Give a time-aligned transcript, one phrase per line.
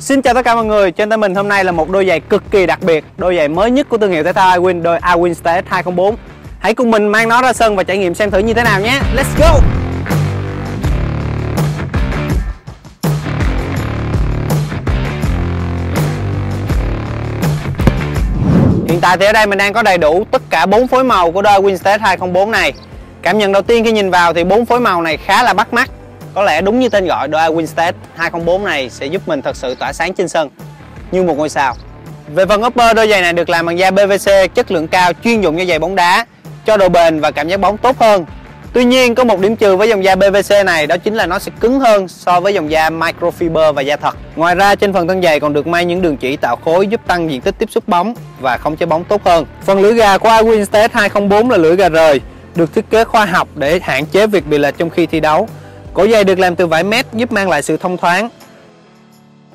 [0.00, 2.20] Xin chào tất cả mọi người, trên tay mình hôm nay là một đôi giày
[2.20, 4.98] cực kỳ đặc biệt Đôi giày mới nhất của thương hiệu thể thao iWin, đôi
[4.98, 6.16] iWin State 204
[6.58, 8.80] Hãy cùng mình mang nó ra sân và trải nghiệm xem thử như thế nào
[8.80, 9.00] nhé.
[9.16, 9.60] Let's go!
[18.88, 21.32] Hiện tại thì ở đây mình đang có đầy đủ tất cả 4 phối màu
[21.32, 22.72] của đôi Winstate 204 này.
[23.22, 25.72] Cảm nhận đầu tiên khi nhìn vào thì bốn phối màu này khá là bắt
[25.72, 25.90] mắt
[26.38, 29.74] có lẽ đúng như tên gọi đôi Winstead 204 này sẽ giúp mình thật sự
[29.74, 30.50] tỏa sáng trên sân
[31.10, 31.74] như một ngôi sao.
[32.34, 35.40] Về phần upper, đôi giày này được làm bằng da PVC chất lượng cao chuyên
[35.40, 36.26] dụng cho giày bóng đá,
[36.66, 38.24] cho độ bền và cảm giác bóng tốt hơn.
[38.72, 41.38] Tuy nhiên có một điểm trừ với dòng da PVC này đó chính là nó
[41.38, 44.16] sẽ cứng hơn so với dòng da microfiber và da thật.
[44.36, 47.00] Ngoài ra trên phần thân giày còn được may những đường chỉ tạo khối giúp
[47.06, 49.44] tăng diện tích tiếp xúc bóng và không chế bóng tốt hơn.
[49.64, 52.20] Phần lưỡi gà của Winstead 204 là lưỡi gà rời,
[52.54, 55.48] được thiết kế khoa học để hạn chế việc bị lệch trong khi thi đấu.
[55.98, 58.28] Cổ giày được làm từ vải mét giúp mang lại sự thông thoáng.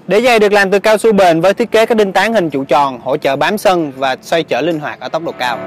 [0.07, 2.49] Đế giày được làm từ cao su bền với thiết kế các đinh tán hình
[2.49, 5.57] trụ tròn, hỗ trợ bám sân và xoay trở linh hoạt ở tốc độ cao.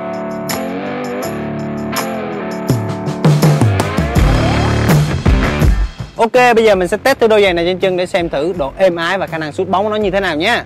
[6.16, 8.54] Ok, bây giờ mình sẽ test thử đôi giày này trên chân để xem thử
[8.58, 10.62] độ êm ái và khả năng sút bóng của nó như thế nào nhé.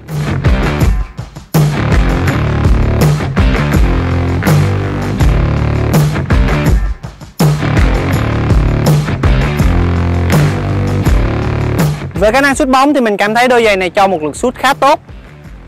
[12.20, 14.36] Về khả năng sút bóng thì mình cảm thấy đôi giày này cho một lực
[14.36, 15.00] sút khá tốt.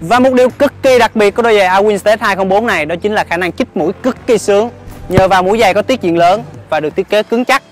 [0.00, 2.94] Và một điều cực kỳ đặc biệt của đôi giày Awin State 204 này đó
[3.02, 4.70] chính là khả năng chích mũi cực kỳ sướng.
[5.08, 7.62] Nhờ vào mũi giày có tiết diện lớn và được thiết kế cứng chắc.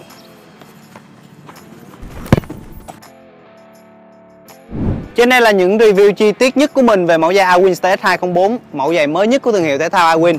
[5.15, 8.03] Trên đây là những review chi tiết nhất của mình về mẫu giày Awin State
[8.03, 10.39] 204, mẫu giày mới nhất của thương hiệu thể thao Awin.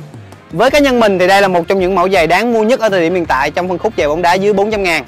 [0.52, 2.80] Với cá nhân mình thì đây là một trong những mẫu giày đáng mua nhất
[2.80, 5.04] ở thời điểm hiện tại trong phân khúc giày bóng đá dưới 400 ngàn.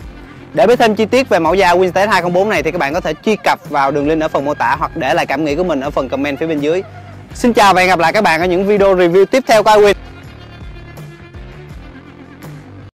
[0.54, 3.00] Để biết thêm chi tiết về mẫu da Winstate 204 này thì các bạn có
[3.00, 5.56] thể truy cập vào đường link ở phần mô tả hoặc để lại cảm nghĩ
[5.56, 6.82] của mình ở phần comment phía bên dưới.
[7.34, 9.70] Xin chào và hẹn gặp lại các bạn ở những video review tiếp theo của
[9.70, 9.94] iWin.